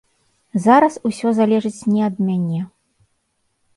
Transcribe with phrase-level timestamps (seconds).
[0.65, 2.61] Зараз усё залежыць не ад мяне.